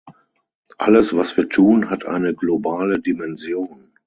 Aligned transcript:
Alles, 0.79 1.15
was 1.15 1.37
wir 1.37 1.47
tun, 1.47 1.91
hat 1.91 2.05
eine 2.07 2.33
globale 2.33 2.99
Dimension. 2.99 3.91